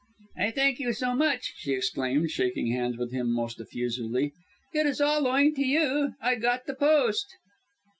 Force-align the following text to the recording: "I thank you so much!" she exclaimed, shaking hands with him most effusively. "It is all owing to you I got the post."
"I 0.35 0.49
thank 0.49 0.79
you 0.79 0.93
so 0.93 1.13
much!" 1.13 1.53
she 1.57 1.73
exclaimed, 1.73 2.31
shaking 2.31 2.71
hands 2.71 2.97
with 2.97 3.11
him 3.11 3.31
most 3.31 3.59
effusively. 3.59 4.33
"It 4.73 4.87
is 4.87 4.99
all 4.99 5.27
owing 5.27 5.53
to 5.53 5.63
you 5.63 6.15
I 6.19 6.37
got 6.37 6.65
the 6.65 6.73
post." 6.73 7.27